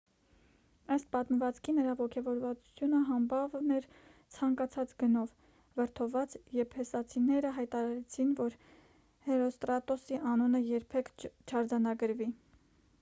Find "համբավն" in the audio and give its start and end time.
3.09-3.73